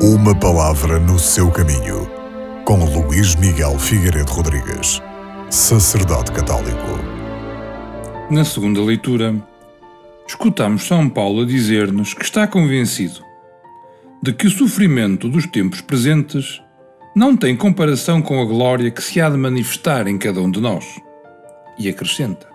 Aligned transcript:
Uma 0.00 0.32
palavra 0.32 1.00
no 1.00 1.18
seu 1.18 1.50
caminho, 1.50 2.08
com 2.64 2.84
Luís 2.84 3.34
Miguel 3.34 3.76
Figueiredo 3.80 4.30
Rodrigues, 4.30 5.02
sacerdote 5.50 6.30
católico. 6.30 6.86
Na 8.30 8.44
segunda 8.44 8.80
leitura, 8.80 9.34
escutamos 10.24 10.86
São 10.86 11.08
Paulo 11.08 11.42
a 11.42 11.44
dizer-nos 11.44 12.14
que 12.14 12.22
está 12.22 12.46
convencido 12.46 13.24
de 14.22 14.32
que 14.32 14.46
o 14.46 14.50
sofrimento 14.50 15.28
dos 15.28 15.48
tempos 15.48 15.80
presentes 15.80 16.62
não 17.12 17.36
tem 17.36 17.56
comparação 17.56 18.22
com 18.22 18.40
a 18.40 18.44
glória 18.44 18.92
que 18.92 19.02
se 19.02 19.20
há 19.20 19.28
de 19.28 19.36
manifestar 19.36 20.06
em 20.06 20.16
cada 20.16 20.40
um 20.40 20.48
de 20.48 20.60
nós. 20.60 20.84
E 21.76 21.88
acrescenta: 21.88 22.46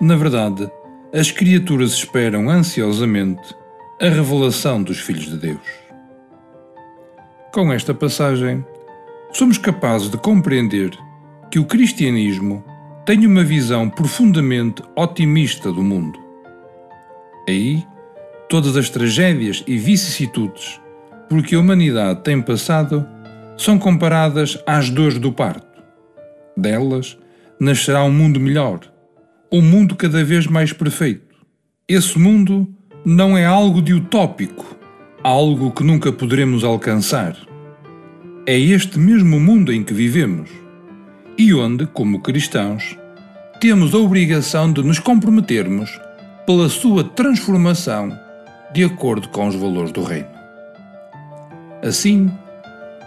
Na 0.00 0.14
verdade, 0.14 0.70
as 1.12 1.32
criaturas 1.32 1.90
esperam 1.94 2.48
ansiosamente 2.48 3.52
a 4.00 4.08
revelação 4.08 4.80
dos 4.80 5.00
filhos 5.00 5.24
de 5.24 5.38
Deus. 5.38 5.81
Com 7.52 7.70
esta 7.70 7.92
passagem, 7.92 8.64
somos 9.30 9.58
capazes 9.58 10.08
de 10.08 10.16
compreender 10.16 10.90
que 11.50 11.58
o 11.58 11.66
cristianismo 11.66 12.64
tem 13.04 13.26
uma 13.26 13.44
visão 13.44 13.90
profundamente 13.90 14.82
otimista 14.96 15.70
do 15.70 15.82
mundo. 15.82 16.18
Aí, 17.46 17.84
todas 18.48 18.74
as 18.74 18.88
tragédias 18.88 19.62
e 19.66 19.76
vicissitudes 19.76 20.80
por 21.28 21.42
que 21.42 21.54
a 21.54 21.60
humanidade 21.60 22.22
tem 22.22 22.40
passado 22.40 23.06
são 23.58 23.78
comparadas 23.78 24.58
às 24.66 24.88
dores 24.88 25.18
do 25.18 25.30
parto. 25.30 25.82
Delas 26.56 27.18
nascerá 27.60 28.02
um 28.02 28.10
mundo 28.10 28.40
melhor, 28.40 28.80
um 29.52 29.60
mundo 29.60 29.94
cada 29.94 30.24
vez 30.24 30.46
mais 30.46 30.72
perfeito. 30.72 31.36
Esse 31.86 32.18
mundo 32.18 32.66
não 33.04 33.36
é 33.36 33.44
algo 33.44 33.82
de 33.82 33.92
utópico, 33.92 34.81
algo 35.22 35.70
que 35.70 35.84
nunca 35.84 36.10
poderemos 36.10 36.64
alcançar. 36.64 37.36
É 38.44 38.58
este 38.58 38.98
mesmo 38.98 39.38
mundo 39.38 39.72
em 39.72 39.84
que 39.84 39.94
vivemos 39.94 40.50
e 41.38 41.54
onde, 41.54 41.86
como 41.86 42.20
cristãos, 42.20 42.98
temos 43.60 43.94
a 43.94 43.98
obrigação 43.98 44.72
de 44.72 44.82
nos 44.82 44.98
comprometermos 44.98 46.00
pela 46.44 46.68
sua 46.68 47.04
transformação 47.04 48.18
de 48.74 48.82
acordo 48.82 49.28
com 49.28 49.46
os 49.46 49.54
valores 49.54 49.92
do 49.92 50.02
Reino. 50.02 50.26
Assim, 51.84 52.28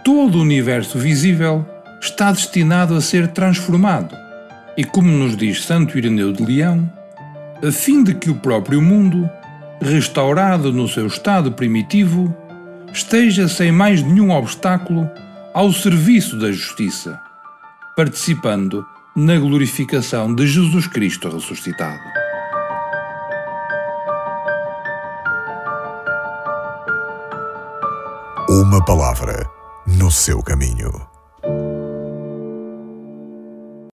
todo 0.02 0.38
o 0.38 0.42
universo 0.42 0.98
visível 0.98 1.66
está 2.00 2.32
destinado 2.32 2.94
a 2.94 3.00
ser 3.00 3.28
transformado, 3.28 4.16
e 4.76 4.84
como 4.84 5.10
nos 5.10 5.36
diz 5.36 5.62
Santo 5.64 5.98
Ireneu 5.98 6.32
de 6.32 6.44
Leão, 6.44 6.90
a 7.62 7.70
fim 7.70 8.02
de 8.02 8.14
que 8.14 8.30
o 8.30 8.36
próprio 8.36 8.80
mundo 8.80 9.28
restaurado 9.80 10.72
no 10.72 10.88
seu 10.88 11.06
estado 11.06 11.52
primitivo, 11.52 12.34
esteja 12.92 13.48
sem 13.48 13.70
mais 13.70 14.02
nenhum 14.02 14.30
obstáculo 14.30 15.08
ao 15.54 15.72
serviço 15.72 16.38
da 16.38 16.50
justiça, 16.50 17.20
participando 17.96 18.86
na 19.14 19.38
glorificação 19.38 20.34
de 20.34 20.46
Jesus 20.46 20.86
Cristo 20.86 21.28
ressuscitado. 21.28 22.00
Uma 28.48 28.84
palavra 28.84 29.48
no 29.86 30.10
seu 30.10 30.42
caminho. 30.42 31.15